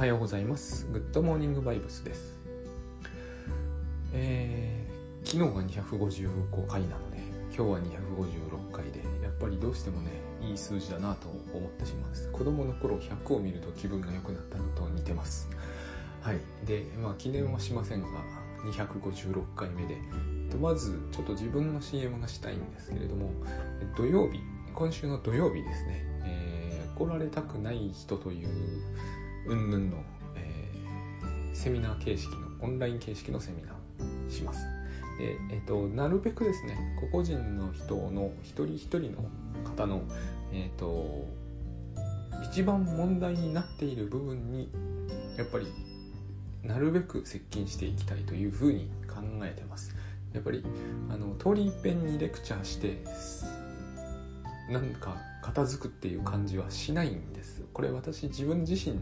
[0.00, 0.88] はようございます。
[0.90, 2.34] グッドモーニングバイブスです。
[4.14, 7.18] えー、昨日が255回なので、
[7.54, 12.32] 今日は256回で、やっぱりどうしてもね、いい数字だなと思ってしまうんです。
[12.32, 15.50] 子供の頃100を見ると気分が良くなったのと似てます。
[16.22, 16.38] はい。
[16.64, 18.08] で、まあ記念はしませんが、
[18.72, 19.98] 256回目で、
[20.58, 23.30] まずちょっと自分の CM がしたいんですけれども、
[23.98, 24.40] 土曜日、
[24.74, 28.48] 今週の土曜日ですね、えー、怒られたくない人という
[29.46, 29.98] うんぬんの、
[30.36, 34.64] えーセミナー形式のオンライン形式のセミナーします。
[35.18, 39.24] で、えっとなるべくですね個々人の人の一人一人の
[39.64, 40.02] 方の、
[40.52, 41.26] えっと
[42.44, 44.70] 一番問題になっている部分に
[45.36, 45.66] やっぱり
[46.62, 49.94] なるべく接近していきたいというふうに考えてます。
[50.32, 50.64] やっぱり
[51.10, 53.02] あの通り一遍にレクチャーして
[54.72, 57.62] なんか片付くっていう感じはしないんです。
[57.74, 58.96] これ私自分自身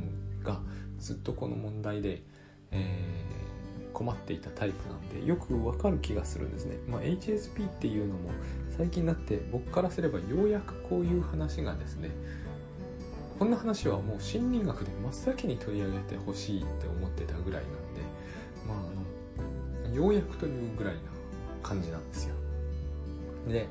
[0.48, 0.60] が
[0.98, 2.22] ずっとこの問題で、
[2.70, 3.48] えー
[3.98, 8.30] 困っていたタイプなんでよくわかる気がするんですね、まあ、HSP っていうのも
[8.76, 12.10] 最近になって僕からすればようやくこういう話がですね
[13.40, 18.00] こんな話はもう心理学で真っ先に取り上げてほしいって思ってたぐらいなんで
[18.68, 18.76] まあ
[19.86, 21.00] あのようやくというぐらいな
[21.64, 22.34] 感じなんですよ。
[23.48, 23.66] で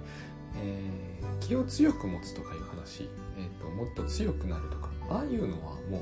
[0.61, 6.01] えー気を強く持つとかいう話、えーともっと強くなるとかああいうのはもう、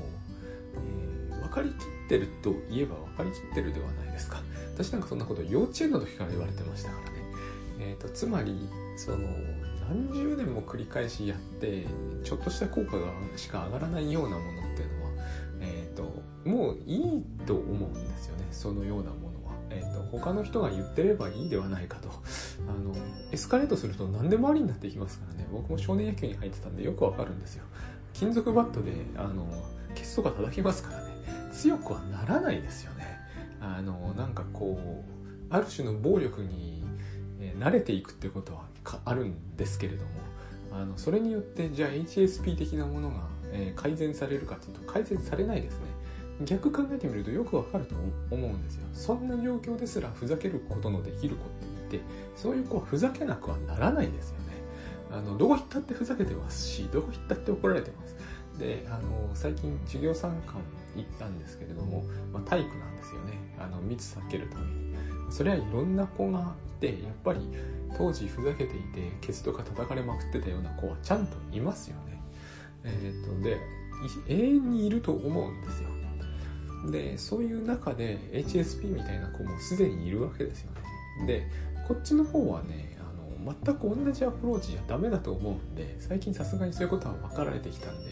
[1.30, 1.76] え分かりきっ
[2.08, 4.42] てるといえば分かりきってるではないですか。
[4.74, 7.16] 私なんかそんなこと幼稚園の時から言われてましたからね、
[7.78, 9.18] えー、とつまりその
[9.88, 11.86] 何十年も繰り返しやって
[12.24, 15.10] ちょっとした効果がしか上がらないようなものっていうのは、
[15.60, 18.44] えー、ともういいと思うんですよね。
[18.50, 22.10] そのようなものは、えー、と他の人が言ってればいいではないかと。
[22.68, 22.94] あの
[23.32, 25.46] エスカレートすると何でもありになっていきますからね。
[25.50, 27.64] 僕も少年野球に入ってたんでよくわかるんですよ。
[28.12, 29.46] 金属バットであの
[30.06, 31.16] ケツとか叩きますからね。
[31.52, 33.18] 強くはならないですよね。
[33.60, 35.12] あのなんかこう
[35.50, 36.84] ある種の暴力に
[37.58, 38.66] 慣れていくってことは
[39.04, 40.10] あるんですけれども
[40.72, 45.86] あのそれによってじゃあ HSP 的なものが、え改善されるかっていうと改善されないですね。
[46.44, 47.94] 逆考えてみるとよくわかると
[48.30, 48.86] 思うんですよ。
[48.92, 51.48] そんな状況ですらふざけることのできる子っ
[51.88, 52.04] ていて
[52.36, 54.44] そういう子はふざけなくはならないですよね。
[55.10, 58.15] あのどこ行ったってふざけてますしどこ行ったって怒られてます
[58.58, 60.62] であの最近授業参観
[60.96, 63.38] 行ったんですけれども、まあ、体育なんですよね。
[63.58, 64.96] あの密避けるために。
[65.30, 67.40] それはいろんな子がいてやっぱり
[67.96, 72.20] 当時ふざけていてケツとか叩かれまくってたような子はちゃんといますよね。
[72.84, 73.58] えっ、とで
[74.28, 75.96] 永遠にいると思うんですよ。
[76.90, 80.70] でそういう中で HSP みたいな子もすでにいるわけですよ
[81.20, 81.26] ね。
[81.26, 81.46] で
[81.88, 88.10] こっちの方はねあの全く同じアプローチじゃダメだと思うんで最近さすがにそういうことは分かられてきたんで、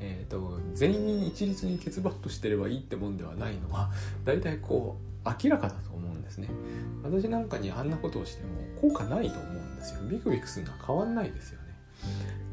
[0.00, 3.90] えー、と全員一律にケツバットしてればいいってもんではないのは
[4.24, 6.48] 大体こう明らかだと思うんですね。
[7.02, 8.48] 私なんかにあんなことをしても
[8.80, 10.00] 効果ないと思うんですよ。
[10.08, 11.66] ビクビクするのは変わんないですよね。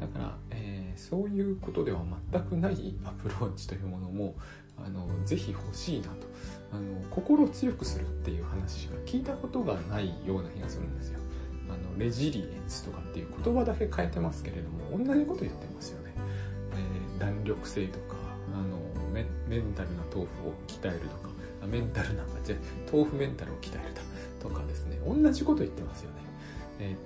[0.00, 2.00] だから、えーそういうことでは
[2.32, 4.34] 全くないアプローチというものも
[4.76, 6.26] あのぜひ欲しいなと。
[6.72, 11.20] あの心を強くするっていう話しか聞いたことがないような気がするんですよ。
[11.68, 16.03] あのレジリエンスとかっていう言葉だけ変えてますけれども同じこと言ってますよね、
[17.24, 18.16] 弾力性とか
[18.54, 18.78] あの
[19.12, 21.34] メンタルな豆腐を鍛えるとか
[21.66, 22.56] メンタルなじゃ
[22.92, 23.94] 豆腐メンタルを鍛える
[24.38, 24.98] とかですね。
[25.06, 26.16] 同じこと言ってますよね。
[26.78, 26.96] えっ、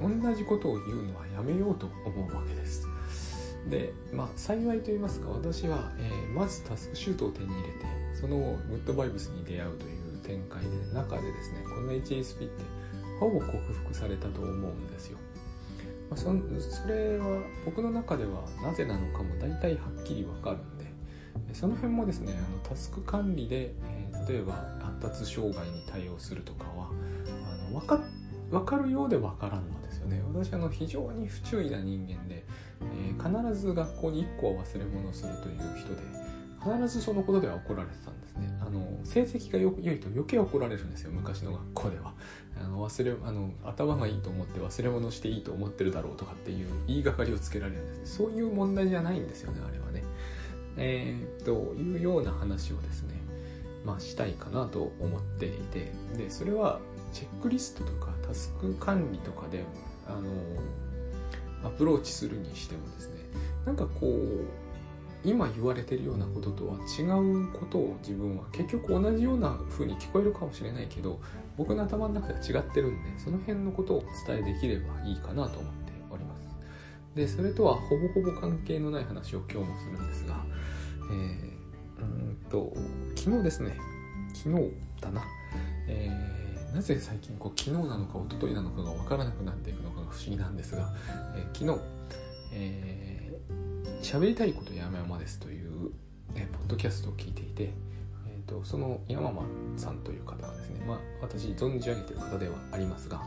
[0.00, 2.86] と同じことを言うのはやめようと思うわけです。
[3.68, 7.74] でまあ幸いと言いますか私は、えーまずタスクシュートを手に入れて
[8.14, 8.36] その
[8.68, 12.64] グッドバイブスに出会うという展開で中でですねこの HSP って
[13.18, 15.18] ほぼ克服されたと思うんですよ、
[16.10, 20.86] まあ、そそれは僕の中ではなぜなのかも大体はっきりわかるんで
[21.52, 28.00] その辺もですねあのタスク管理で、えー例えば発達障害に対応するとかはあの分か
[28.50, 30.22] 分かるようで分からんのですよね。
[30.28, 32.44] 私あの非常に不注意な人間で、
[32.82, 36.02] えー必ず学校に1個は忘れ物をするという人で
[36.62, 42.14] 必ずそのことでは怒られてたんですねあの成績がよ良いと余計怒られるんですよ昔の学校では。
[42.60, 50.02] あの忘れあの頭がいいと思って忘れ物していいと思ってるだろうとかっていう言いがかりをつけられるんですそういう問題じゃないんですよねあれはね。
[50.76, 53.14] えー、というような話をですね
[53.84, 55.92] まあしたいかなと思っていて。
[56.16, 56.80] でそれは
[57.12, 59.64] チェックリストとかタスク管理とかで
[60.06, 63.20] あのアプローチするにしてもですね
[63.66, 64.44] なんかこう
[65.24, 71.20] 今言われてるようなこととは違うことを自分は結局同じような風に聞こえるかもしれないけど
[71.56, 76.40] 僕の頭の中では違ってるんでその辺のことをお伝えできればいいかなと思っております。
[77.14, 80.44] でそれとはほぼほぼ関係のない話を今日もするんですが、
[81.10, 81.60] えー
[82.00, 82.72] うんと
[83.14, 83.76] 昨日ですね。
[84.32, 85.22] 昨日だな、
[85.88, 90.92] えー、なぜ最近こう昨日なのか一昨日なのかが分からなくなっていくのかが不思議なんですが、
[91.36, 91.80] えー、昨日、
[92.54, 92.99] えー、
[94.02, 95.92] 喋りたいこと山々ですという、
[96.34, 97.72] え、ポッドキャストを聞いていて、
[98.28, 99.42] えーと、その山間
[99.76, 103.22] さんという方がですねまあ私存じ上げてる方ではありますが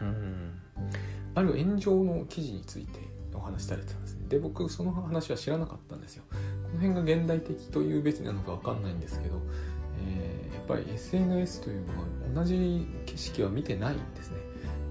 [0.00, 0.52] うん
[1.34, 3.00] ある炎上の記事について
[3.34, 4.26] お話しされてたんですね。
[4.28, 6.24] で僕その話は知らなかったんですよ。
[6.30, 6.36] こ
[6.74, 9.40] の辺が現代的というべきなのか分かんないんですけど、
[10.06, 14.36] えー、やっぱり SNS というのは同じ景色は見てないんですね。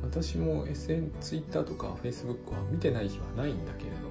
[0.04, 4.11] 私も SN、Twitter とか Facebook は見てない日はないんだけれど、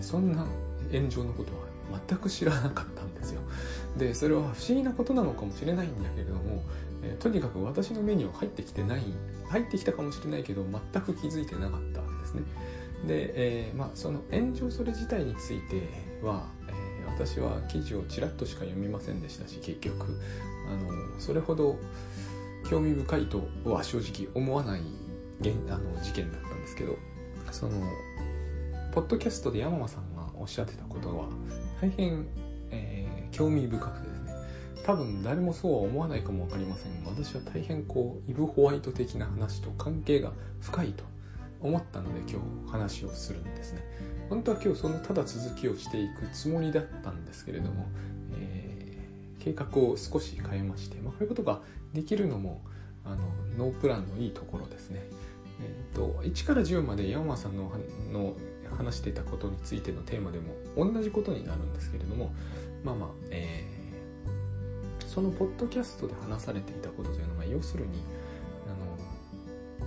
[0.00, 0.46] そんな
[0.92, 3.40] 炎上のことは全く知らなかったんですよ。
[3.96, 6.62] でそれは不思議なことなのかもしれないんだけれども、
[7.02, 9.02] えー、とにかく私の目には入ってきてない
[9.48, 12.42] 入ってきたかもしれないけど全く気づいてなかったわけですね。
[13.06, 15.82] で、えー、まあ、その炎上それ自体について
[16.22, 20.18] は、えー、私は記事をちらっとしか読みませんでしたし結局
[20.68, 21.78] あのそれほど
[22.68, 24.80] 興味深いとは正直思わない
[25.70, 26.96] あの事件だったんですけど
[27.52, 27.78] その
[28.96, 31.26] ポッドキャストで山間さんがおっしゃってたことは
[31.82, 32.26] 大変、
[32.70, 34.32] えー、興味深くてですね。
[34.86, 40.32] 多分誰もそうは思わないかも分かりませんが私は大変こうイブ・ホワイト的な話と関係が
[40.62, 41.04] 深いと
[41.60, 43.82] 思ったので今日話をするんですね。
[44.30, 47.84] 本当は今日そのただ続きをしていくつもりだったんですけれども、
[48.32, 51.60] えー、計画を少し変えまして、まあ、こういうことが
[51.92, 52.62] できるのも
[53.04, 53.18] あの
[53.58, 55.02] ノープランのいいところですね。
[55.60, 57.70] えーと、1から10まで山間さんの
[58.10, 58.34] の
[58.76, 62.34] 話してたことについてのテーマでも同じことになるんですけれども
[62.84, 68.02] まあまあ、えー、そのポッドキャストで話されていたことというのは要するに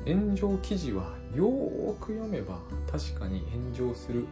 [0.05, 2.59] あの炎上記事はよーく読めば
[2.91, 3.43] 確かに
[3.75, 4.25] 炎上する、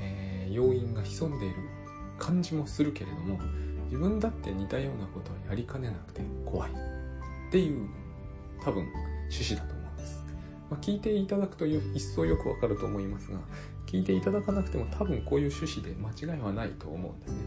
[0.00, 1.56] えー、要因が潜んでいる
[2.18, 3.38] 感じもするけれども
[3.86, 6.70] 自分だって似たようなことをやりかねなくて怖い。
[6.70, 7.88] っていう
[8.64, 8.84] 多分
[9.30, 10.24] 趣旨だと思うんです、
[10.70, 13.38] まあ、聞いていただくと一層よくわかると思いますが
[13.94, 17.38] 聞いていただかなくても多分こういう趣旨で間違いはないと思うんですね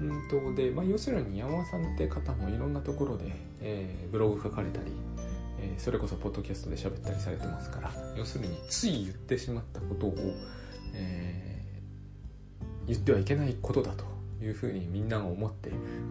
[0.00, 4.92] うんとで、まあ、要するに山尾さんって方もいろんなところで、えー、ブログ書かれたり
[5.58, 10.14] えそれこそポッドキャストで喋ったりされてますから要するについ言ってしまったことを、
[10.94, 14.04] えー、言ってはいけないことだと
[14.42, 15.70] いうふうにみんなが思って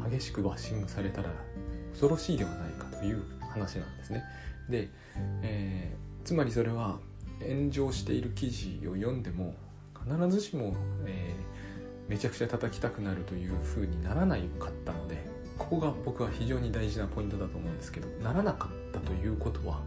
[0.09, 1.29] 激しくバッシングされたら
[1.91, 4.23] 恐ろしいではないかという話なんですね。
[4.69, 4.89] で、
[5.43, 6.99] えー、つまりそれは
[7.47, 9.55] 炎上している記事を読んでも
[9.93, 10.75] 必ずしも、
[11.05, 15.17] えー、めちゃくちゃ叩きたくなるというふうにならないかったので
[15.57, 19.81] ここが僕は非常に大事なポイントだと思うんですけどならなかったということは、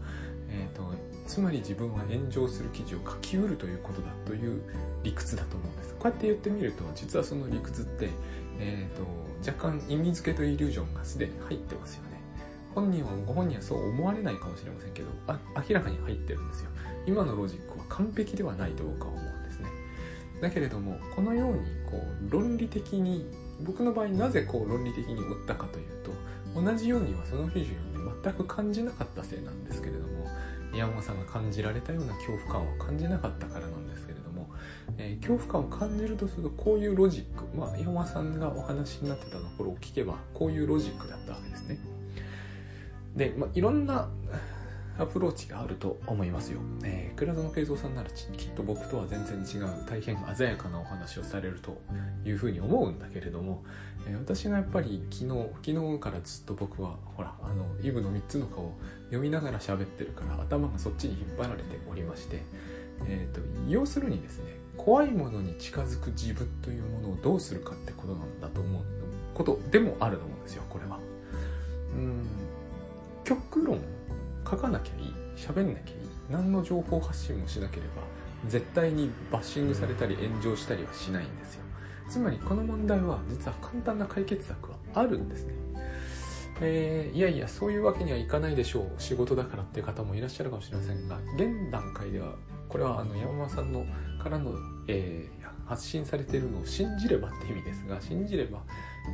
[0.49, 0.93] えーと、
[1.27, 4.61] つまり自分は炎上する記事を書きうるということだという
[5.03, 5.93] 理屈だと思うんです。
[5.95, 8.09] こうやって言ってみると実はその理屈って、
[8.59, 9.03] えーと、
[9.49, 12.21] 若干意味付けとイリュージョンがすでに入ってますよね。
[12.73, 16.69] 本人はご本人はそう思われないかもしれませんけどあ明らかに入ってるんですよ。
[17.07, 19.69] 今のロジックは完璧ではないと僕は思うんですね。
[20.41, 21.59] だけれどもこのように
[21.89, 23.25] こう論理的に
[23.61, 26.11] 僕の場合なぜこう論理的に追ったかというと
[26.61, 30.27] 同じようにはその記事を読んで全く感じなかったせいなんですけれども
[30.75, 34.49] 山本さんが感じられたような恐怖感を感じなかったからなんですけれども、
[34.97, 41.79] えー、恐怖感を感じるとするとこういうロジックまあ山本さんがお話になってたところを聞けばこういうロジックだったわけですね。
[43.15, 44.09] で、まあ、いろんな
[44.99, 46.59] アプローチがあると思いますよ。
[46.83, 51.77] えー、倉園慶三さんならきっと僕とは全然違う大変鮮やかなお話をされると
[52.25, 53.63] いうふうに思うんだけれども、
[54.07, 58.73] えー、私がやっぱり昨日昨日からずっと僕はほらあのイブの3つの顔を
[59.05, 62.41] 読みながら喋ってるから頭がそっちに引っ張られておりまして、
[63.05, 68.83] えーと、要するにですね怖いものに近づく自分というものをどうするかってことなんだと思う
[69.33, 70.99] ことでもあると思うんですよこれは。
[71.95, 72.25] うん
[73.23, 73.81] 極論
[74.49, 75.99] 書かなきゃいい喋んなきゃいい
[76.29, 78.03] 何の情報発信もしなければ
[78.47, 81.63] 絶対にバッシングされたり炎上したりはしないんですよ。
[82.09, 85.53] つまりこの問題は実は簡単な解決策はあるんですね。
[86.61, 88.91] えー、いやいやそういうわけにはいかないでしょう。
[88.97, 92.35] 仕事だからっていう方もいらっしゃるかもしれませんが現段階では
[92.69, 93.85] これはあの山間さんの
[94.21, 94.53] からの、
[94.87, 98.63] えー、発信されているのを信じればって意味ですが信じれば、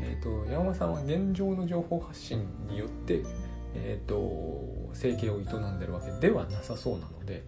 [0.01, 3.23] えーと山間さんは現状の情報発信によって
[3.75, 7.44] えーと、生計を営んでるわけではなさそうなので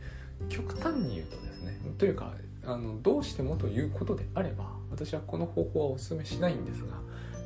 [0.49, 2.33] 極端に言うとですねというか
[2.65, 6.97] あのどうしてもということであれば私はこの方法はお勧めしないんですが、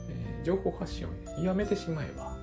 [0.09, 2.37] えー、情報発信をやめてしまえば、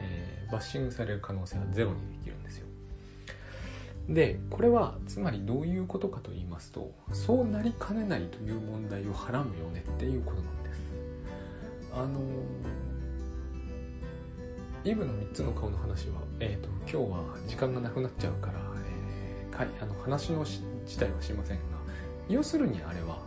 [0.00, 2.66] えー、バッシングされる可能性はゼロにできるんですよ。
[4.08, 10.80] でこれはつまりどういうことかと言いますとそうなりかねないという問題をはらむよねっていうことなんです。
[11.94, 12.20] あの
[14.84, 21.62] イブの3つの顔の話は、えーと、今日は時間がなくなっちゃうから、えー、かいあの話の自体はしませんが
[22.28, 23.18] 要するにあれは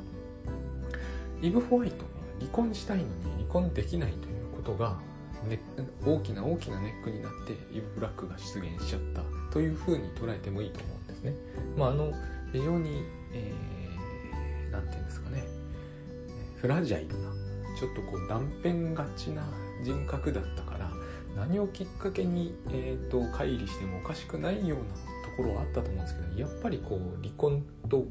[1.42, 2.10] イブ・ホワイトが
[2.40, 4.98] 離婚したいのに離婚できないということが、
[5.48, 5.60] ね、
[6.06, 9.22] 大きな大きなネックになってイブ・ブラックが出現しちゃった
[9.52, 11.34] というふうに捉えてもいいと思うんですね。
[11.78, 12.12] まあ、あの
[12.52, 15.46] 非常に、えー、なんていうんですかね
[16.58, 17.32] フラジャイルな
[17.80, 19.44] ちょっとこう断片がちな
[19.84, 20.65] 人格だった
[21.36, 24.86] 何をきっかけに、えーと、乖離してもおかしくないような
[25.30, 28.06] ところはあったと思うんですけどやっぱりこう離婚と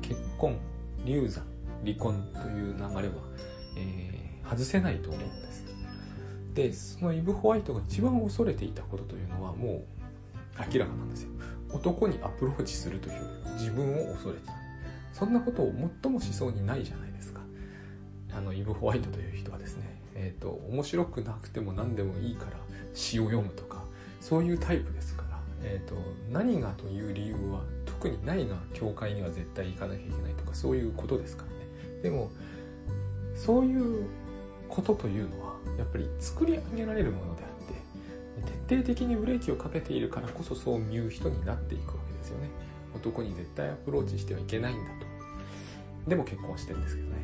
[0.00, 0.58] 結婚
[1.04, 1.44] 流産
[1.84, 3.14] 離婚という流れは、
[3.76, 5.64] えー、外せないと思うんです。
[6.54, 11.30] でそのイブ・ホワイトが一番恐れていたことというのはもう明らかなんですよ。
[11.70, 13.22] 男にアプローチするという
[13.54, 14.52] 自分を恐れてた。
[15.12, 17.40] そんなことを最もしそうにないじゃないですか。
[18.34, 22.52] あのイブ・ホワイトという人はですねえっ、ー、と面白くなくても何でもいいから
[22.94, 23.84] 詩を読むとか
[24.20, 25.96] そういうタイプですから、えーと、
[26.30, 31.56] 何がという理由は特にないが教会には絶対行かなきゃいけないとかそういうことですからね。
[32.02, 32.30] でも
[33.34, 34.06] そういう
[34.68, 42.48] ことというのはやっぱり作り上げられるものであって徹底的にブレーキをかけているからこそそう見う人になっていくわけですよね。
[42.94, 45.06] 男に絶対アプローチしてはいけないんだと。
[46.08, 47.16] でも結婚してるんですけどね。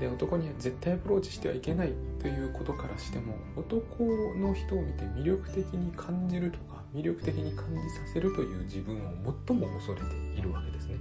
[0.00, 4.04] で男には絶対アプローチしてはいけないということからしても男
[4.36, 10.96] の人を見て魅力的に感じるとか魅力的に感じさせるという自分を最も恐れているわけですね。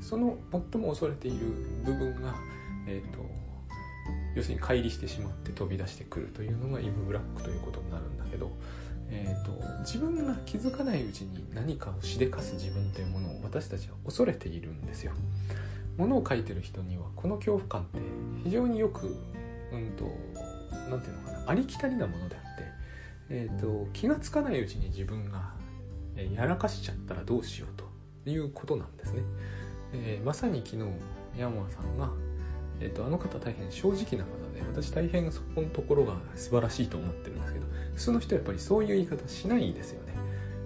[0.00, 1.46] その最も恐れている
[1.84, 2.34] 部分が、
[2.86, 3.18] えーと、
[4.34, 8.50] 要するに乖離してしまって飛び出してくるというのがイブ・ブラックということになるんだけど、
[9.08, 9.50] えーと
[9.80, 15.12] 自分が気づかないうちに何かをしでかす自分というものを私たちは恐れているんですよ。
[15.96, 17.98] 物を書いてる人にはこの恐怖感って
[18.44, 19.16] 非常によく
[19.72, 20.04] うんと
[20.90, 22.64] 何て言うのかなありきたりなものであって、
[23.30, 25.52] えーと、気が付かないうちに自分が
[26.34, 27.82] やらかしちゃったらどうしよう
[28.24, 29.22] ということなんですね。
[29.92, 30.84] えー、まさに昨日
[31.38, 32.10] 山さんが、
[32.80, 40.14] えーと、あの方大変正直な方で私大変そこのところが素晴らしいと思ってるんですけど普通の人はやっぱりそういう言い方しないですよね。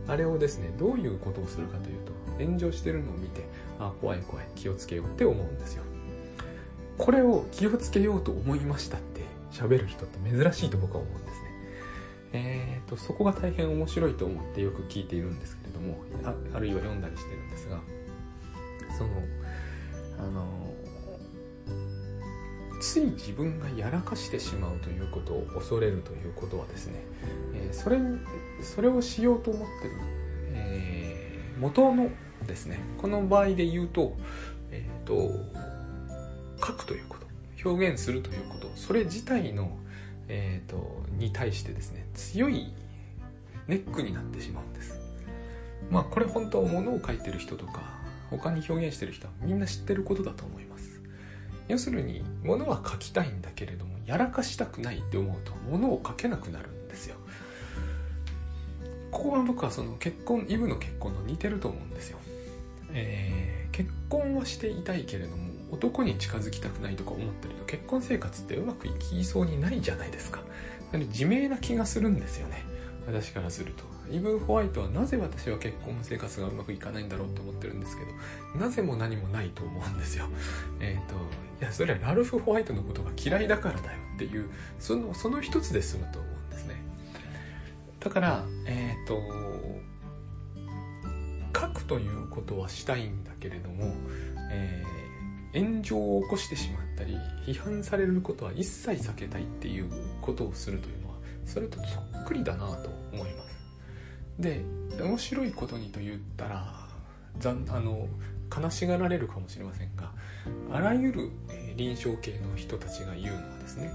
[0.07, 3.45] あれをですねどういうことをするかというと炎上してるのを見て
[3.79, 5.85] あ怖い怖い気をつけようって思うんですよ
[6.99, 9.01] これを気をつけようと思いましたっ
[9.55, 11.55] 喋る人って珍しいと僕は思うんですね。
[12.33, 17.81] えーと、そこが大変面白いと思ってよく聞いているんですけれどもああるいは読んだりしてるんですが
[18.99, 19.11] その
[20.19, 20.75] あの
[22.81, 27.05] つい自分がやらかしてしまうということを恐れるということはですね、
[27.55, 27.99] えー、それ
[28.63, 29.95] それをしようと思ってる、
[30.55, 32.11] えー、元の
[32.47, 34.17] ですねこの場合で言うと,、
[34.73, 35.31] えーと、
[36.67, 37.14] 書くということ。
[37.65, 39.71] 表現するということそれ自体の、
[40.29, 42.73] えーと、に対してですね強い
[43.67, 45.01] ネックになってしまうんです。
[45.91, 47.83] まあこれ本当物を書いてる人とか
[48.31, 51.01] 他に表現してる人はみんな知ってることだと思います。
[51.69, 57.17] 要するに物は書きたいんだけれどもやらかしたくないって思うと物を書けなくなるんですよ。
[59.11, 62.19] ここが僕はその結婚イブの結婚の似てると思うんですよ。
[62.93, 70.41] えー、結婚はしていたいけれども男に近づきたくないとか思ってると結婚生活ってうまくいきそうにないじゃないですか。
[70.93, 72.65] なので自明な気がするんですよね。
[73.07, 73.95] 私からすると。
[74.11, 80.27] イブ・ホワイトはなぜ私は結婚生活がうまくいかないんだろうと思ってるんですけどなぜも何もないと思うんですよ。
[80.81, 81.15] えっ、ー、と
[81.61, 86.83] いやそれはラルフ・ホワイトのことが嫌いだからだよっていうそのその一つで済むと思うんですね。
[88.01, 89.23] だからえっ、ー、と
[91.59, 93.95] 書くということはしたいんだけれども、
[94.51, 95.04] えー、
[95.55, 103.55] 炎上を起こしてしまったり批判されることは一切避けたいっていうことをするというのはそれとそっくりだなと思います。
[104.39, 104.65] で
[105.01, 106.89] 面白いことにと言ったら
[107.39, 108.09] ざんあの
[108.55, 110.11] 悲しがられるかもしれませんが
[110.73, 113.93] あらゆる、え、臨床系の人たちが言うのはですね、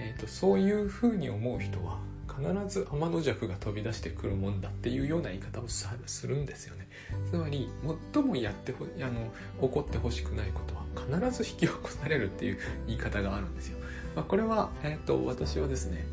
[0.00, 1.98] えーとそういうふうに思う人は
[2.38, 5.88] 必ず天の弱が飛び出してくるもんだっていうような言い方をす
[6.26, 6.87] るんですよね。
[7.30, 7.70] つまり
[8.12, 13.78] 最もやってほあの起こってほしくないことは必ず引き起こされるっていう言い方があるんですよ、
[14.16, 16.06] まあ、これは、えーと、私はですね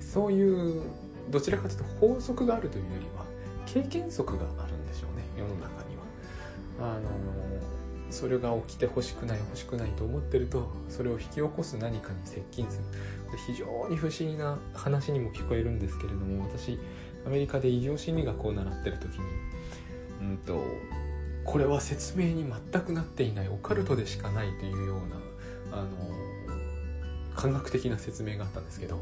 [0.00, 0.82] そういう
[1.30, 3.24] どちらかというと法則があるというよりは
[3.66, 6.94] 経験則があるんでしょうね世の中には。
[6.94, 7.08] あの
[8.10, 12.84] それが起きてほしくない欲しくないと思ってるとそれを引き起こす何かに接近する。
[13.46, 16.78] 非常に不思議な話にも聞こえるんですけれども私
[17.26, 19.26] アメリカで異常心理学を習ってる時に、
[20.20, 20.64] うんと、
[21.44, 25.88] これは説明に全くなっていないオカルトでしかないというようなあの
[27.34, 28.98] 科学的な説明があったんですけど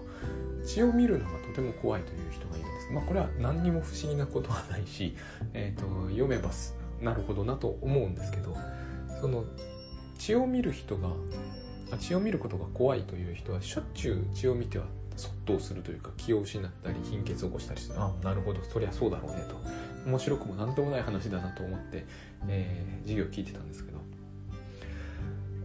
[0.64, 2.92] 血を見るのがとても怖いという人がいるんです。
[2.92, 5.16] まあこれは何にも不思議なことはないし、
[5.54, 6.50] えーと、読めば
[7.00, 8.56] なるほどなと思うんですけど
[9.20, 9.44] その
[10.18, 11.08] 血を見る人が
[11.98, 14.84] 血を見ることが怖いという人はしょっちゅう血を見ては
[15.16, 18.62] そっとするというか気を失ったり貧血を起こしたりしてあなるほど。
[18.64, 19.56] そりゃそうだろうねと。
[20.06, 22.06] 面白くも何ともない話だなと思って、
[22.48, 23.98] えー、授業を聞いてたんですけど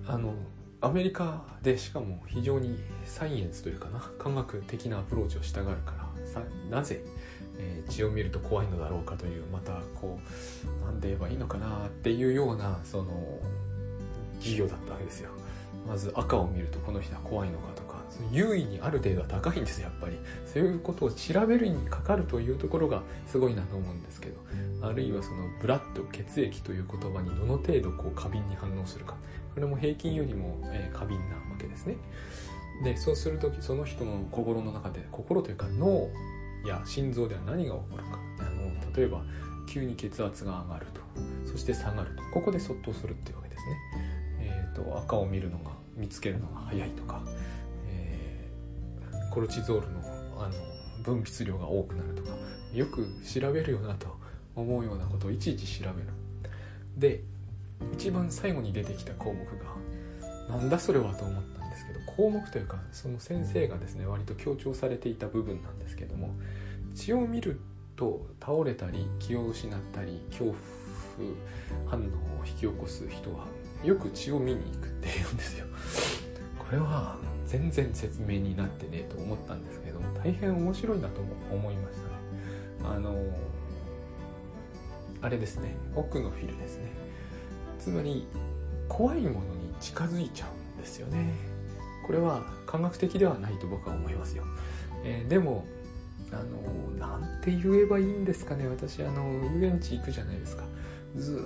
[0.08, 0.34] あの
[0.82, 6.02] アメリカでしかも非常にサイエンスというかな科学的なアプローチをしたがるから
[6.70, 7.04] なぜ、
[7.60, 10.20] えー、血を見ると怖いのだろうかというまたこ
[10.84, 13.40] う何で言えばいいのかなっていうようなその
[14.40, 15.30] 授業だったわけですよ。
[15.88, 17.71] まず赤を見るとこの人は怖いのかとか
[18.32, 20.18] 優位にある程度は高いんですやっぱり。
[20.46, 24.40] そういうことを調べるにかかるというところがすごいなと思うんですけど。
[24.82, 29.16] あるいはそのブラッド血液という言葉にどの程度こう過敏に反応するか。
[29.54, 31.98] これも平均よりも、え過敏なわけですね。
[32.84, 36.10] でそうする時その人の心の中で心というか脳
[36.66, 38.20] や心臓では何が起こるか。
[38.40, 39.24] あの例えば
[39.68, 41.02] 急に血圧が上がると。
[41.46, 42.24] そして下がると。
[42.34, 43.78] ここでそっとするっていうわけですね、
[44.40, 47.22] えーと、赤を見るのが見つけるのが早いとか、
[49.32, 50.00] コルチゾールの
[50.38, 50.54] あの
[51.04, 52.30] 分泌量が多くなるとか
[52.74, 54.16] よく調べるよなと
[54.56, 56.08] 思うようなことをいちいち調べる。
[56.98, 57.24] で
[57.94, 66.36] 一番最後に出てきた項目がなんだそれはと思ったんですけど項目というかその先生がですね割と強調されていた部分なんですけども
[66.94, 67.60] 血を見る
[67.96, 70.56] と倒れたり気を失ったり恐怖
[71.88, 72.04] 反応
[72.42, 73.46] を引き起こす人は
[73.84, 75.66] よく血を見に行くって言うんですよ。
[76.60, 77.18] これは
[77.52, 82.96] 全然説明になってねえと思ったんですけども大変面白いなとも思いましたね。
[82.96, 83.14] あの
[85.22, 85.76] あれですね。
[85.94, 86.92] 奥のフィルですね。
[87.78, 88.26] つまり
[88.88, 91.34] 怖いものに近づいちゃうんですよね。
[92.08, 94.44] これは科学的ではないと僕は思いますよ、
[95.04, 95.66] えー、でも
[96.32, 98.66] あのなんて言えばいいんですかね。
[98.70, 100.64] 私あの遊園地行くじゃないですか。
[101.18, 101.38] ず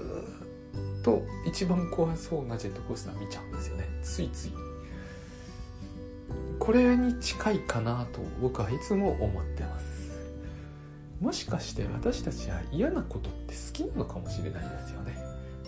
[1.00, 3.90] っと一番怖そうなジェットコースター見ちゃうんですよね。
[4.04, 4.54] ついつい。
[6.60, 9.96] これに近いかなと僕はいつも思ってます。
[11.20, 15.16] もしかして私たちは嫌なことって好きなのかもしれないですよね。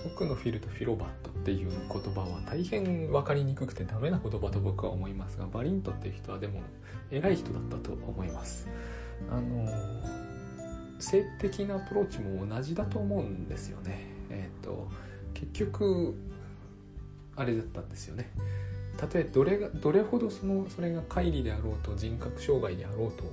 [0.06, 6.62] 奥のフィルとフィロバットっていう言葉は大変分かりにくくてダメな言葉と僕は思いますがバリントっていう人はでも
[7.10, 8.67] 偉い人だったと思います。
[9.32, 9.67] あの
[11.00, 14.08] 性的なアプローチも同じだと思うんですよね。
[14.30, 14.88] えっ、ー、と
[15.34, 16.15] 結局
[17.36, 18.32] あれだったんですよね。
[18.97, 23.23] たとえどれがどれほどそのそれが乖離であろうと人格障害であろうと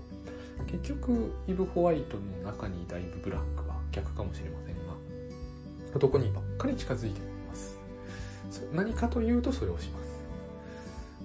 [0.67, 4.95] 結局イブ・ホワイトの中にだいぶブラックは逆かもしれませんが
[5.95, 7.79] 男にばっかり近づいています。
[8.73, 10.21] 何かというとそれをします、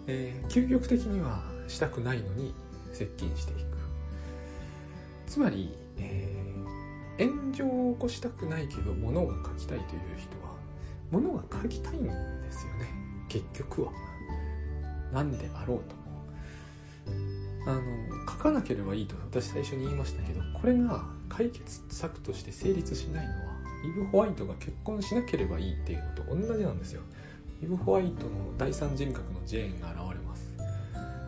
[0.07, 2.53] えー、究極的にはしたくないのに
[2.93, 3.77] 接近していく。
[5.27, 10.55] つまり、えー、炎上を起こしたくないけど物が書きたいという人は
[11.11, 12.11] 物が書きたいんで
[12.51, 12.89] すよね。
[13.27, 14.08] 結局は。
[15.13, 15.99] 何であろうと。
[17.65, 17.81] あの
[18.27, 23.39] 書かなければいいと私最初に言いましたけどこれが解決策として成立しないのは
[23.83, 27.01] イブ・ホワイトが結婚しなければいいっていうのと同じなんですよ。
[27.61, 30.53] イブ・ホワイトの第三人格のジェーンが現れます。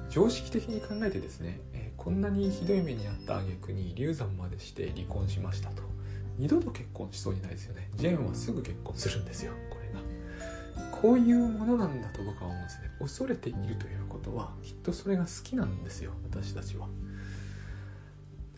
[0.10, 5.84] 常識的に考えてですね、えー、こんなにひどい目にあった挙句に流産までして離婚しましたと。
[6.38, 7.90] 二度と結婚しそうにないですよね。
[7.96, 9.54] ジェーンはすぐ結婚するんですよ。
[11.02, 12.92] こういうものなんだと僕は思うんですね。
[13.00, 16.88] 恐れているということはきっとそれが好きなんですよ私たちは。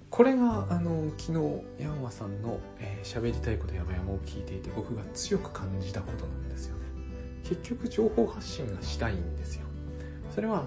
[0.09, 2.59] これがあの昨日ヤンワさんの
[3.03, 6.83] 喋、えー、りたいことやばやまを聞いていて僕が強く感じたことなんですよね。
[7.45, 9.65] 結局情報発信がしたいんですよ。
[10.35, 10.65] それは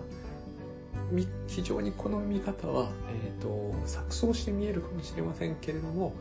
[1.47, 6.15] 非常にこの見方は、えーと、錯綜して見えるかもしれませんけれども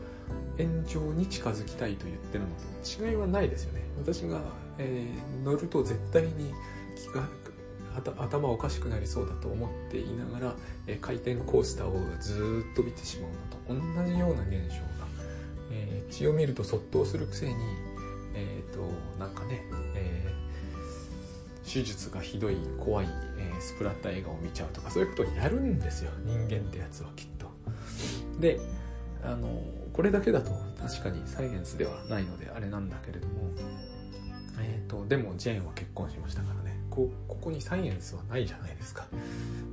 [0.58, 2.50] 炎上に近づきたいと言ってるの
[2.84, 3.82] と違いはないですよね。
[3.98, 4.40] 私が、
[4.78, 6.52] えー、乗ると絶対に
[6.96, 7.28] 気が
[8.04, 10.54] 頭おかしくなりそうだと思っていながら、
[10.86, 15.06] え回転コースターをずっと見てしまうのと同じような現象が、
[15.72, 17.54] えー、血を見るとそっとするくせに
[18.36, 19.62] え、ー、となんかね、
[19.94, 23.06] えー、手術がひどい怖い、
[23.38, 27.46] えー、スプラッタ映画を見ちゃうとかそういうことをやるんですよ人間ってやつはきっと。
[28.38, 28.60] で
[29.24, 29.62] あの
[29.92, 33.50] これだけだと確かにサイエンスではないのであれなんだけれども、
[34.60, 36.76] えーとでもジェーンは結婚しましたからね。
[36.90, 39.06] こここにサイエンスはないじゃないですか。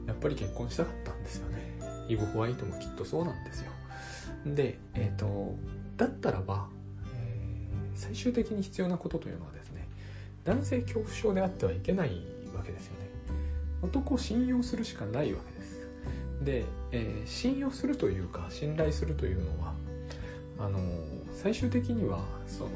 [0.05, 1.73] やっぱり結婚したかったんですよね。
[2.09, 3.71] イブ・ホワイトもきっとそうなんですよ。
[4.45, 5.55] でえっ、ー、と
[5.95, 6.67] だったらば、
[7.15, 9.87] えー、最終的に必要なことというのはですね
[10.43, 12.09] 男性恐怖症であってはいけない
[12.53, 13.07] わけですよね。
[13.81, 15.87] 男を信用するしかないわけです。
[16.43, 19.73] で、えー、信用するというか信頼するというのは
[20.59, 20.79] あの
[21.31, 22.69] 最終的にはその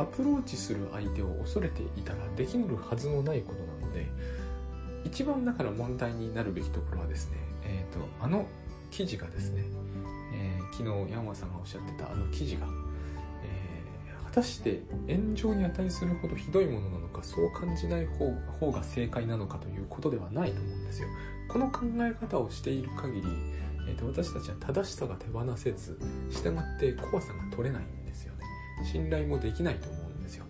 [0.00, 4.06] アプローチする相手を恐れていたらできるはずのないことなので
[5.04, 8.46] 一番だから問題になるべきところはですね、えーと、あの
[8.90, 9.64] 記事がですね、
[10.34, 12.66] えー、昨日山さんがおっしゃってたあの記事が、
[13.44, 21.08] えー、果たして炎上に値するほどひどいものなのかそう感じない方が正解なのかということではないと思うんですよ。
[21.48, 23.28] この考え方をしている限り、
[23.88, 25.98] えーと、私たちは正しさが手放せず
[26.30, 27.82] 従って怖さが取れない
[28.84, 30.44] 信頼もできないと思うんですよ、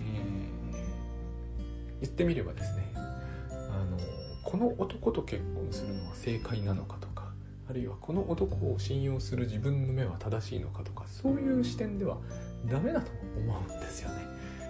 [0.00, 3.98] えー、言ってみればですねあの
[4.44, 7.32] この男と結婚するのは正解なのかとか
[7.68, 12.18] あるいはこの男を信用する自分の目は正しいのかとかそういう視点では
[12.66, 14.26] ダメだと思うんですよね。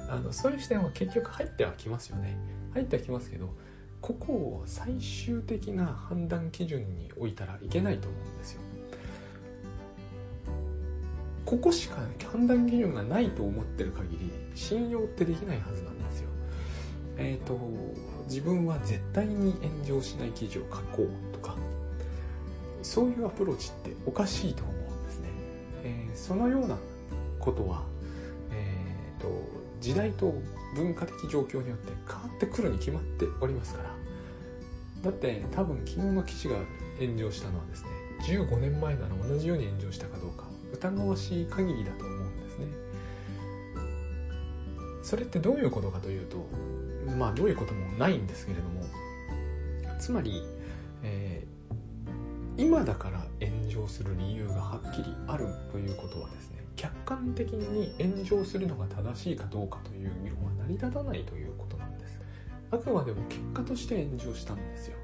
[0.08, 2.37] あのそういう視点は結局入ってはきますよね。
[2.74, 3.54] 入ってはきますけど
[4.00, 8.61] ここを最終的な判断基準に置いたらいけないと思うんですよ。
[11.44, 11.96] ここしか
[12.31, 16.28] 判断基準がないと思ってる限り信用ってできないはずなんですよ。
[17.18, 17.59] えっ、ー、と
[18.28, 21.57] 自分は絶対に炎上しない記事を書こうとか
[22.83, 25.28] そういうアプローチっておかしいと思うんですね。
[25.85, 26.76] えー、そのような
[27.38, 27.85] ことは、
[28.50, 30.33] えーと時代と
[30.76, 33.90] 文化的状況によって変わってくるに決まっておりますから
[35.02, 36.57] だって多分昨日の記事が
[37.00, 37.88] 炎上したのはですね
[38.22, 42.66] 15年前なら同じように炎上したかどうか疑わしい限りだと思うんですね。
[45.02, 46.46] それってどういうことかというと
[47.18, 48.82] まあどういうこともないんですけれども
[49.98, 50.42] つまり、
[51.02, 62.20] えー、今だから炎上する理由がはっきりあるということはですね客観的に炎上するのが正しいかどうかという議論は成り立たないということなんです。
[62.70, 64.96] あくまでも結果として炎上したんですよ。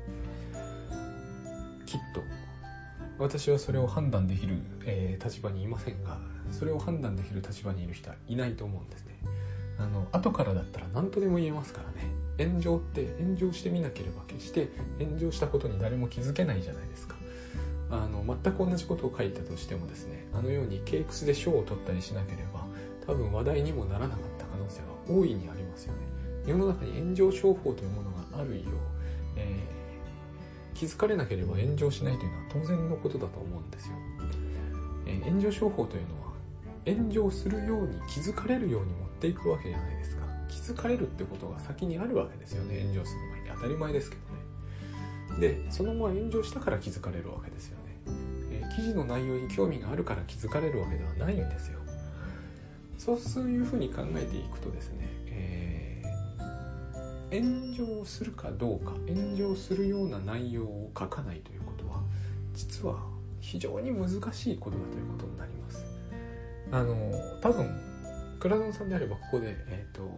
[1.84, 2.22] きっと。
[3.18, 6.18] 私はそれを判断できる、えー、立場にいませんが
[6.52, 9.18] それを判断できる立場にいる人はいないと思うんですね。
[9.78, 12.08] あの後からだったら何とでも言えますからね。
[12.38, 14.68] 炎上って炎上してみなければ決して
[15.00, 17.16] 炎上したことに誰も気づけないじゃないですか。
[17.90, 22.66] あの全く同じことを書いたとしてもですねあのようにケイクスで賞を取ったりしなければ
[23.06, 26.00] 多分話題にもならなかった可能性は大いにありますよね。
[26.46, 28.70] 世の中に炎上商法というものがある以上、
[29.36, 29.77] えー、
[30.78, 33.94] 気づかれなければ炎上しないというのは当然のことだと思うんですよ、
[35.06, 36.28] えー、炎上商法というのは
[36.86, 40.22] 炎上するように気づかれるように持っていくわけじゃないですか。
[40.48, 42.80] 気づかれるってことが先にあるわけですよね。
[42.80, 43.48] 炎上する前に。
[43.54, 44.22] 当たり前ですけど
[45.36, 45.40] ね。
[45.40, 47.84] でその後は炎上したから気づかれるわけですよね、
[48.50, 51.78] えー、記事の内容に興味があるから気づかれるわけではないんですよ。
[52.96, 55.07] そういうふうに考えていくとですね、
[57.30, 62.02] 炎上するかどうか炎上するような内容を書かないということは
[62.54, 62.96] 実は
[63.40, 65.84] 非常に難しいことだということになります。
[66.70, 66.94] あの
[67.40, 67.68] 多分
[68.40, 70.08] 倉野さんであればここで、えーと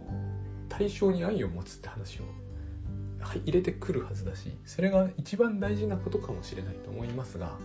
[0.71, 2.23] 対象に愛を持つって話を
[3.45, 7.59] 入れてくるはずだしそれが一番大事なことかもしれないと思いますが、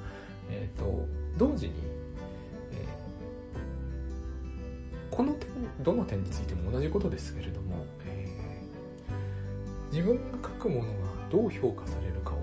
[0.50, 1.74] えーと、同時に、
[2.74, 5.50] えー、この点
[5.82, 7.65] どの点についても同じことですけれども、
[9.96, 10.90] 自分が書くものが
[11.32, 12.40] どう評価されるかを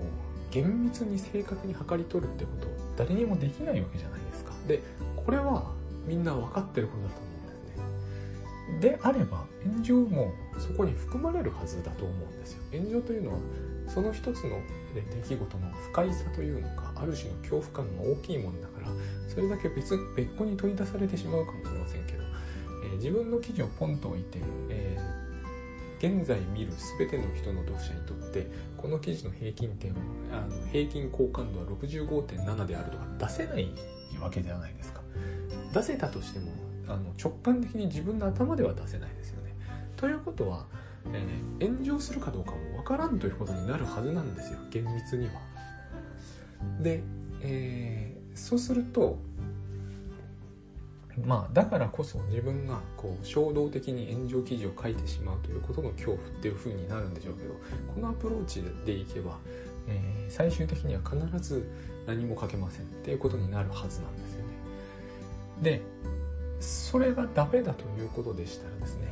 [0.49, 4.53] 厳密に正確に測り取るってこと誰にもできないわけじゃないですか。
[4.67, 4.81] で
[5.15, 5.71] これは
[6.07, 8.97] みんな分かってることだと思うんですね。
[8.97, 13.37] であれば炎上もそこに含まれるはずだと思うんですよ炎上というのは
[13.87, 14.59] その一つの
[14.95, 18.87] 出来事の不快さというのかある種の恐怖感が大きいもんだから
[19.27, 22.23] それだけ別別個に取り出されてしまうかもしれませんけど、
[22.85, 24.39] えー、自分の記事をポンと置いて、
[24.69, 25.22] えー、
[25.99, 29.95] 現在見る全ての人の読者にとってこの記事の平均点
[30.31, 33.69] あの平均好感度は65.7であるとか出せない
[34.19, 35.01] わけじゃないですか
[35.73, 36.51] 出せたとしても
[36.87, 39.55] あの直感的に自分の頭では出せないですよね
[39.95, 40.65] ということは、
[41.13, 45.33] えー、炎上するかどうかも分からんということになるはずなんですよ厳密には。
[46.81, 47.01] で、
[47.41, 49.17] えー、そうすると
[51.21, 57.53] まあだからこそ自分がこう衝動的に炎上記事を書いてしまうということの恐怖っていう風になるんでしょうけど
[57.93, 59.37] このアプローチでいけば、
[59.87, 61.69] えー、最終的には必ず
[62.07, 64.53] 何も書けませんっていうことになるはずなんですよね。
[65.61, 65.81] で
[66.59, 69.07] それがダメだということでしたらですね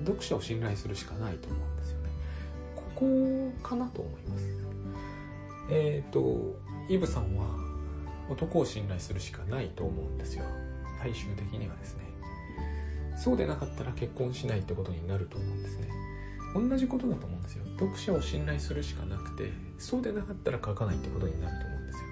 [0.00, 2.08] え読者を信頼するしかないと思うんですよね。
[2.76, 4.64] ここかなと思います。
[5.70, 6.56] えっ、ー、と、
[6.88, 7.46] イブさんは
[8.28, 10.44] 男を信頼するしかないと思うんですよ。
[11.04, 12.04] 最終的にはですね。
[13.14, 15.88] そうでなかったら結婚しないってことになると思うんですね。
[16.54, 17.64] 同じことだと思うんですよ。
[17.78, 22.04] 読者を信頼するしかなくてそうでなかったら書かないってことになると思うんですよ。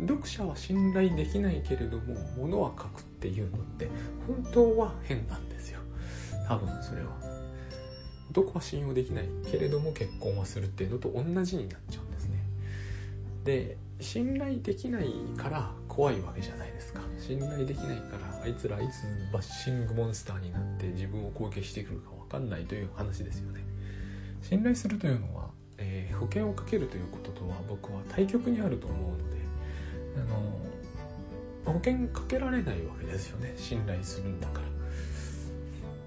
[0.00, 3.88] 読者は信頼できないけれども物は書くっていうのって
[4.26, 5.80] 本当は変なんですよ。
[6.48, 7.18] 多分それは。
[8.30, 12.38] 男は信用できないけれども結婚はするっていうのと同じになっちゃうんですね。
[13.44, 17.00] で信頼できないから怖いわけじゃないですか。
[17.18, 23.64] 信頼できないからあいつらいつバッシングモンスターになって自分を攻撃してくるか分かんないという話ですよね。
[24.40, 29.24] 信頼するというのは、えー、保険をかけるということとは僕は対極にあると思うので
[31.64, 33.54] あの保険かけられないわけですよね。
[33.56, 34.60] 信頼するんだか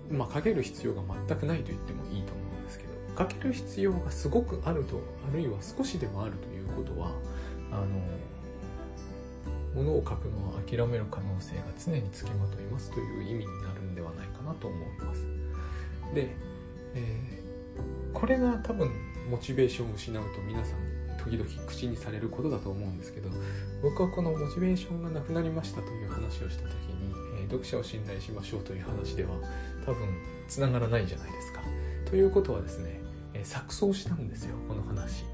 [0.10, 0.15] ら。
[0.15, 7.12] まあかける必要が全くないと言ってもいいと思うんですけどかける必要がすごくあるとあるいは少しでもあるということは
[7.73, 7.88] あの
[9.75, 15.25] 物を書くのは諦める可能性が常につきまといますという意味になるんではないかなと思います
[16.13, 16.36] で、
[16.95, 18.91] えー、これが多分
[19.29, 20.91] モチベーションを失うと皆さん
[21.23, 23.29] 時々口にされることだと思うんですけど
[23.81, 29.29] 僕はこのモチベーションがなくなりましたという話をした時に、えー、読者を信頼しましょうという話では
[29.86, 30.07] 多分
[30.47, 31.62] つながらないじゃないですか。
[32.05, 32.99] ということはですね、
[33.34, 35.25] えー、錯綜したんですよこの話。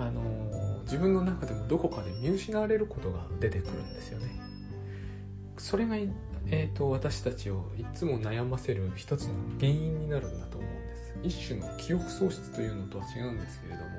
[0.00, 4.40] あの、自分の中でもどこかで見失われることが出てくるんですよね。
[5.58, 10.74] それが、えーと、私たちをいつも悩ませる一つの原因になるんだと思うん
[11.22, 11.38] です。
[11.38, 13.90] 一種の記憶喪失というのとは違うんですけれども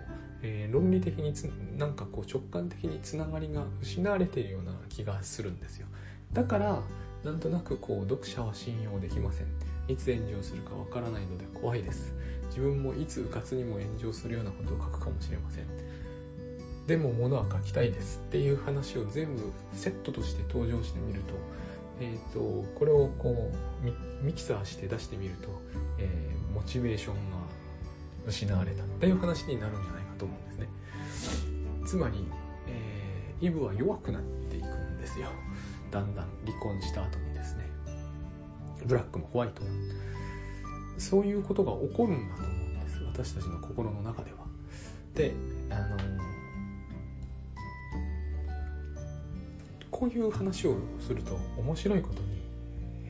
[0.44, 1.44] えー、論理的につ
[1.78, 5.88] なんかこう直感的につながりが失われているような気がするんですよ
[6.34, 6.82] だから
[7.24, 9.48] なんとなくこう読者は信用できません
[9.88, 12.14] いつ炎上するかわからないので怖いです
[12.48, 15.66] 自分もいつ迂闊にも炎上するようなことを書くかもしれません
[16.88, 21.34] でも物は書きたいですっていう話を全部セットとして登場してみると,、
[22.00, 25.50] えーと、これをこうミキサーして出してみると、
[26.00, 27.20] えー、モチベーションが
[28.28, 30.67] 失われたっていう話になるんじゃないかと思うんですね。
[31.86, 32.26] つまり、
[32.67, 35.28] えー、イブは弱くなっていくんですよ。
[35.89, 37.70] だんだん離婚した後にですね。
[38.86, 39.70] ブラックもホワイトも
[40.98, 43.04] そういうことが起こるんだと思うんです。
[43.04, 44.38] 私たちの心の中では。
[45.15, 45.34] で
[45.70, 45.98] あの
[50.02, 52.42] こういう話をすると面白いことに、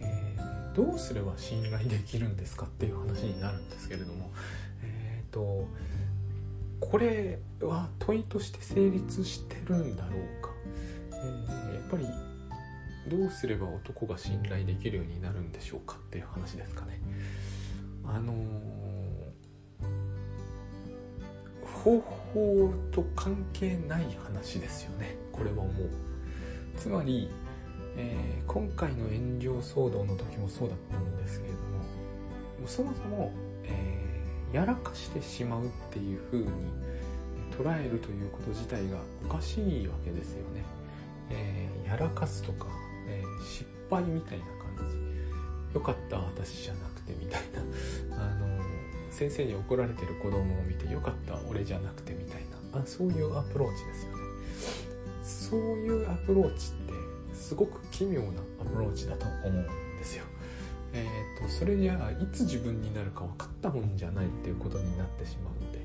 [0.02, 4.30] えー、どうすれば信頼できるんですかっていう話になるんですけれども
[4.84, 5.70] えっ、ー、と
[6.82, 10.50] これは問いとして成立してるんだろうか、
[11.14, 12.06] えー、やっぱり
[13.08, 17.00] どうすれば男が信頼できるようになるんでしょうかっていう話ですかね。
[18.06, 25.16] あのー、方法と関係ない話ですよね。
[25.32, 26.11] これはもう。
[26.78, 27.30] つまり、
[27.98, 31.78] えー、今回の炎上騒動の時もそうだったんですけれども
[32.62, 33.32] もそもそも、
[33.64, 34.02] えー
[34.54, 36.46] やらかしてしまうっていう風に
[37.58, 40.64] 捉えるということ自体がおかしいわけですよね。
[41.30, 42.68] えー、やらかすとか、
[43.08, 45.76] え、失敗みたいな感じ。
[45.76, 47.62] よかった私じゃなくてみたいな。
[48.24, 48.62] あの
[49.10, 52.42] 先生に怒られてる子供を見てよかった俺じゃなくてみたい
[52.74, 54.21] なあそういうアプローチですよね
[55.52, 58.28] そういうアプローチってすごく奇妙な
[58.62, 60.24] アプローチだと思うんですよ。
[60.94, 65.82] えーと、それじゃあいつ自分になるか分かったもんじゃないっていうことになってしまうので。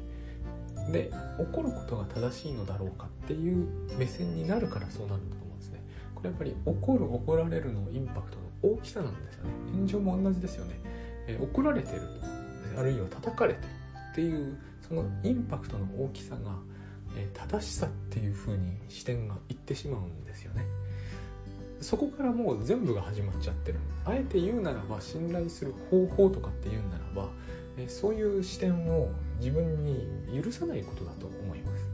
[0.92, 3.66] で怒ることが正しいのだろうかっていう
[3.98, 5.83] 目線になるからそうなるんだと思うんですね。
[6.14, 9.50] これやっぱり怒る怒られるのインパクトの大きさなんですよね。
[9.72, 10.79] 炎上も同じですよね、
[11.26, 12.02] えー、怒られてる
[12.79, 13.66] あるいは叩かれてる
[14.12, 16.52] っていうそのインパクトの大きさが、
[17.16, 20.64] え、正しさっていう風に視点がいってしまうんですよね。
[21.81, 23.79] そこからもう全部が始まっちゃってる。
[24.05, 27.29] あえて言うならば信頼する方法とかって言うならば
[27.76, 30.09] えそういう視点を自分に
[30.42, 31.85] 許さないことだと思います、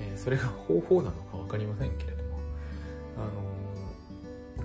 [0.00, 2.38] えそれが方法なのか分かりませんけれども。
[3.16, 3.54] あの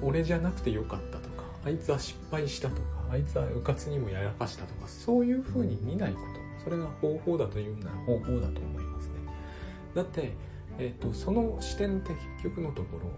[0.02, 6.40] 俺じゃなくてよかったとかあいつは失敗したとかあいつはうかつにもやらかしたとかそういうふうに見ないこと。
[6.64, 8.89] それが方法だと言うなら方法だと思います。
[9.96, 10.34] だって、
[10.78, 13.12] えーとその視点って結局のところ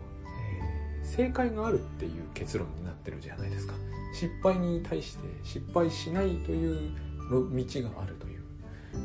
[1.03, 3.73] 正解があるっていう結論になってるじゃないですか。
[4.13, 6.91] 失敗に対して失敗しないという
[7.29, 7.39] 道
[7.81, 8.43] があるという、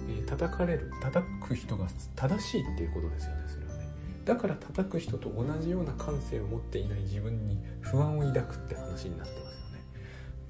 [0.08, 3.88] えー、叩かれる叩く人が正しいっていうことですよねそれはね。
[4.24, 9.80] だから叩く人と同じような感性を持っていない自分に不安を抱くって話になってますよね、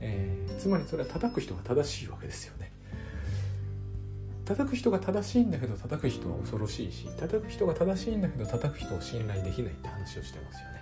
[0.01, 2.73] えー、つまりそれは叩く人が正しいわけですよね。
[4.47, 10.77] 叩く人が正しいんだけど叩く人は恐ろしいし叩く人が正しいんだけど叩く人を信頼できないって話をしてますよね。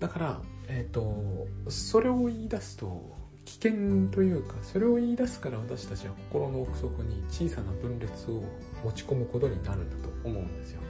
[0.00, 3.72] だから、えーと、それを言い出すと危険
[4.10, 8.42] というかそれを言い出すから私たちは心の奥底に小さな分裂を
[8.82, 10.80] 持ち込むことになるんだと思うんですよ、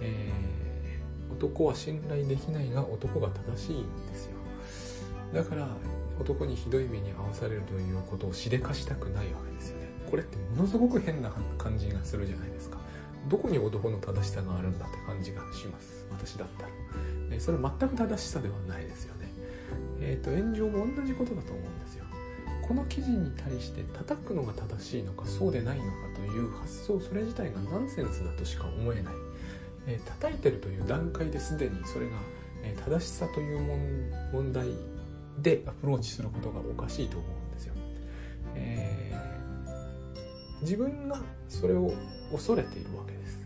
[0.00, 4.32] えー、男は信頼できないが男が正しいんですよ。
[5.34, 5.68] だから
[6.20, 9.88] 男にひどい目に遭わされるということをしでかしたくないわけですよね。
[10.10, 12.78] これってものすごく変な感じがするじゃないですか。
[13.28, 16.06] どこに男の正しさがあるんだって感じがします。
[16.10, 16.68] 私だったら、
[17.30, 19.30] えそれ全く正しさではないですよね。
[20.00, 22.04] えっ、ー、と炎上も同じことだと思うんですよ。
[22.68, 29.14] この記事に対して叩くのが正しいのかそうでないのかという発想それ自体がナンセンスだとしか思えない、
[29.86, 32.12] えー、叩いてるという段階ですでにそれが、
[32.62, 34.68] え正しさという問題
[35.42, 37.74] でアプローチすることがおかしいと思うんですよ、
[38.54, 41.92] えー、自分がそれを
[42.32, 43.38] 恐れているわけです。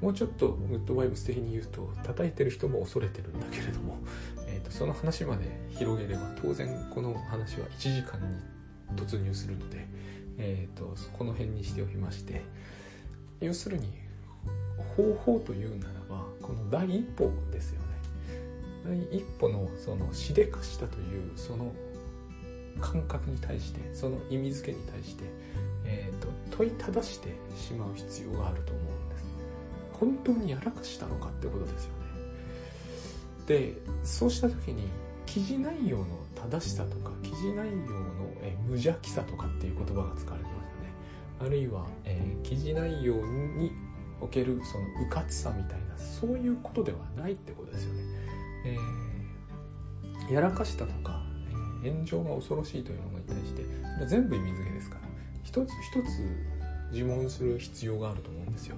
[0.00, 3.98] もうちょっとグッドバイブス的に言うと叩いてる人も恐れてるんだけれども、
[4.46, 8.36] えーと、その話まで広げれば当然この話は1時間に
[8.96, 9.88] 突入するので、
[10.38, 12.42] えーと、この辺にしておきまして
[13.40, 13.92] 要するに
[14.96, 17.87] 方法というならばこの第一歩ですよね。
[18.88, 21.72] 第一歩のそのしでかしたというその
[22.80, 25.24] 感覚に対してその意味付けに対して、
[25.84, 29.24] えーと、問いただしてしまう必要があると思うんです。
[29.92, 31.98] 本当にやらかしたのかってことですよね。
[33.46, 33.74] で
[34.04, 34.88] そうした時に
[35.26, 38.08] 記事内容の正しさとか記事内容の、
[38.42, 40.92] え無邪気さとかっていう言葉が使われてますよね。
[41.40, 43.14] あるいは、えー、記事内容
[43.56, 43.72] に
[44.20, 48.02] おけるそのうかつさみたいなそういうことではないってことですよね、
[48.74, 51.22] えー、やらかしたとか、
[51.82, 53.64] えー、炎上が恐ろしいというものに対して
[54.06, 55.08] 全部意味付けですから
[55.42, 56.58] 一つ一つ
[56.92, 58.76] 自問する必要があると思うんですよ。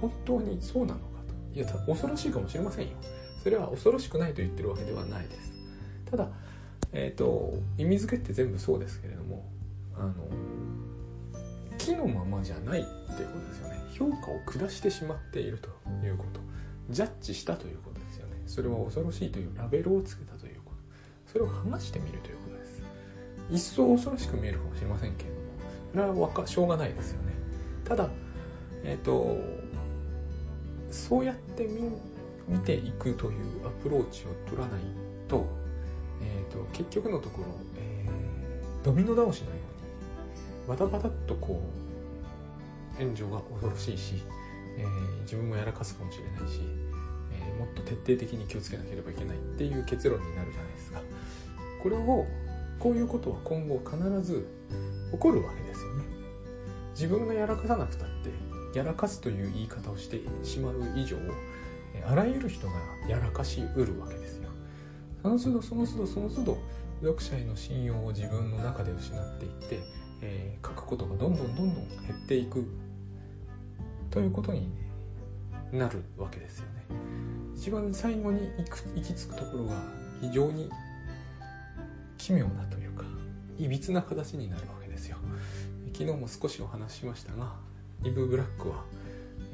[0.00, 1.58] 本当にそうなのかと。
[1.58, 2.92] いや恐ろしいかもしれませんよ。
[3.42, 5.52] それは恐ろしくないと言ってるわけではないです。
[6.10, 6.28] ただ
[6.92, 9.44] えっ、ー、と意味付けって全部そうですけれども
[9.96, 10.14] あの
[11.78, 13.76] 木のままじゃないっていうことですよね。
[13.96, 15.68] 評価を下してしまっていると
[16.04, 16.40] いうこと。
[16.90, 17.95] ジャッジしたということ。
[18.46, 20.72] それは恐ろしいというラベルをつけたというこ
[21.26, 21.32] と。
[21.32, 22.82] それを剥がしてみるということです。
[23.50, 25.40] 一層恐ろしく見えるかもしれませんけれども
[25.92, 27.32] それはかしょうがないですよね。
[27.84, 28.08] ただ
[28.84, 29.38] えっ、ー、と
[30.90, 31.90] そうやってみ
[32.48, 34.80] 見ていくというアプローチを取らない
[35.26, 35.46] と,、
[36.22, 41.60] えーと、結局のところ、えー、ドミノ倒しのようにバタバタっとこ
[42.98, 44.22] う炎上が恐ろしいし、
[44.78, 51.00] えー、自分もやらかすかもしれないし、ー、もっと徹底的に気をつけなければいけないっていう結論になるじゃないですか。
[51.82, 52.26] これを
[52.78, 54.46] こういうことは今後必ず
[55.12, 56.04] 起こるわけですよね。
[56.92, 58.08] 自分がやらかさなくたっ
[58.72, 61.16] てやらかすという言い方をしてしまう以上
[62.08, 62.74] あらゆる人が
[63.08, 64.50] やらかしうるわけですよ。
[65.22, 66.58] その都度その都度その都度
[67.00, 69.80] 読者への信用を自分の中で失っていって、
[70.22, 72.66] えー、書くことがどんどんどんどん減っていく
[74.10, 74.70] ということに、
[75.72, 76.84] なるわけですよね。
[77.56, 79.74] 一番最後に行く行き着くところが
[80.20, 80.70] 非常に
[82.18, 83.04] 奇妙なというか
[83.58, 85.16] いびつな形になるわけですよ
[85.92, 87.54] 昨日も少しお話ししましたが
[88.04, 88.84] イブ・ブラックは、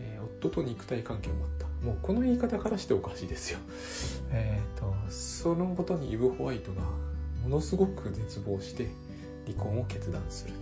[0.00, 3.58] えー、夫と肉体関係を持ったもうこの言い方からしておかしいですよ。
[4.30, 6.82] えっ、ー、と、そのことにイブ・ホワイトが
[7.42, 8.88] ものすごく絶望して
[9.46, 10.54] 離婚を決断する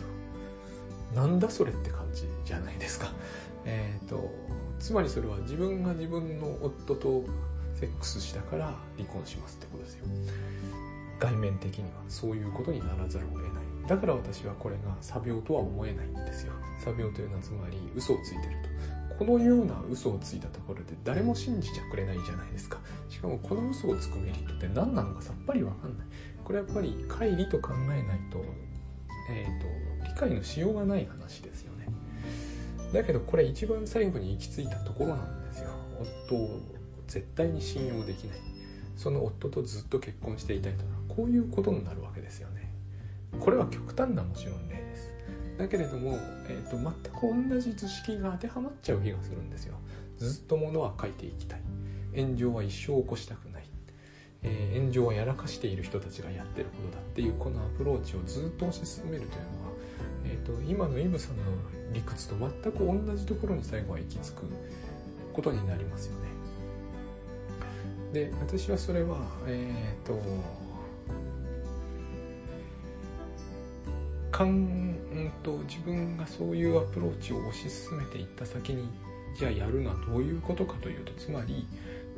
[1.12, 1.20] と。
[1.20, 3.12] なんだそれって感じじゃないですか。
[3.66, 4.30] えっ、ー、と、
[4.80, 7.24] つまりそれは自分が自分の夫と
[7.74, 10.06] セックスしたから離婚しますってことですよ。
[11.18, 13.52] 外面的にはそういうことにならざるを得ない。
[13.86, 16.52] だから私はこれが作病とは思えないんですよ。
[16.82, 18.70] 作病というのはつまり嘘をついてると。
[19.20, 22.78] このような嘘をついたところで誰も信じちゃくれないじゃないですか
[23.10, 26.06] しかもこの嘘をつくメリットって何なのかさっぱりわかんない
[26.42, 28.42] これやっぱり乖離と考えないと,、
[29.30, 31.69] えーと、理解のしようがない話ですよ
[32.92, 35.70] だけどこれ一番最後に行き着いたところなんですよ。
[36.28, 36.60] 夫を
[37.06, 38.38] 絶対に信用できない。
[38.96, 40.84] その夫とずっと結婚していたいと。
[41.14, 42.72] こういうことになるわけですよね。
[43.38, 45.12] これは極端なもちろん例です。
[45.58, 49.74] だけれども、えーと、全く同じ図式が当てはまっちゃう気がするんですよ。
[50.16, 51.60] ずっとものは書いていきたい。
[52.14, 53.64] 炎上は一生起こしたくない、
[54.42, 59.59] えー、炎上はやらかしている人たちがやってることだっていうこのアプローチをずっと推し進めるというのは、
[60.30, 61.42] えーと、今のイブさんの
[61.92, 64.42] 理屈と全く同じところに最後は行き着く
[65.32, 66.28] ことになりますよね。
[68.12, 70.20] で私はそれはえっ、ー、と
[74.30, 74.96] かん
[75.42, 78.88] と自分がそういうアプローチを推し進めていった先に
[79.38, 81.66] じゃあやるのはどういうことかというとつまり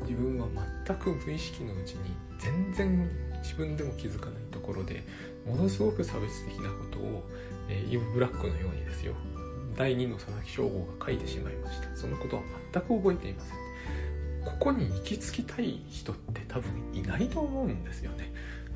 [0.03, 0.47] 自分は
[0.87, 3.11] 全く無意識のうちに全然
[3.43, 5.05] 自分でも気づかないところで
[5.47, 7.25] ものすごく差別的なことを、
[7.69, 9.15] えー、イブ・ブラックのようにですよ。
[9.77, 11.97] 第2の佐々木翔吾が書いてしまいました。
[11.97, 12.43] そのことは
[12.73, 13.57] 全く覚えていません。
[14.45, 18.33] ここに行き着きたい人って多分いないと思うんですよね。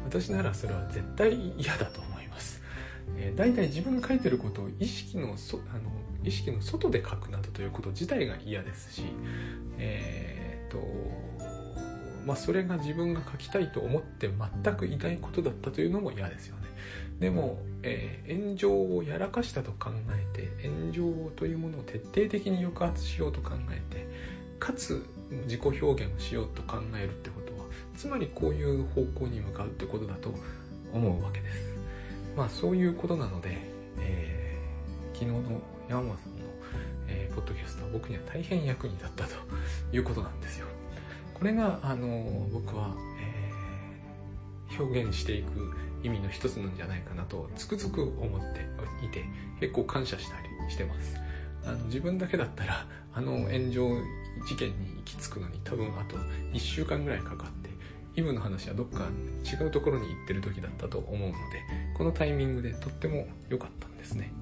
[0.07, 2.63] 私ならそれは絶対嫌だと思います、
[3.17, 5.91] えー、大体自分が書いてることを意識のそあの
[6.23, 9.03] 意識の外で書くなどということ自体が嫌ですし
[9.79, 10.87] えー、っと
[12.25, 14.31] まあそれが自分が書きたいと思って
[14.63, 16.66] 全くいないことだったというのも嫌ですよね。
[17.21, 24.07] でも、えー、炎上をやらかしたと考えて炎上というものを徹底的に抑圧しようと考えて
[24.59, 25.07] かつ
[25.45, 30.33] 自己表現をしようと考えるってことはつまりこういう方向に向かうってことだと
[30.93, 31.75] 思うわけです。
[32.37, 33.57] まあそういうことなので、
[33.99, 36.45] えー、昨日の山間さんの、
[37.09, 39.31] えー、ポッドキャストは僕には大変役に立ったと
[39.93, 40.67] いうことなんですよ。
[41.35, 45.75] これがあの僕は、えー、表現していく
[46.07, 48.61] 意味の一つなんじゃないかなとつくづく思って
[49.05, 49.25] いて
[49.61, 51.17] 結構感謝したりしてます
[51.65, 53.89] あの自分だけだったらあの炎上
[54.47, 56.17] 事件に行き着くのに多分あと
[56.53, 57.71] 1週間ぐらいかかって
[58.15, 59.09] イブの話はどっか
[59.45, 61.37] 違うところに行ってる時だったと思うので
[61.97, 64.33] このタイミングでとっても良かったんですね。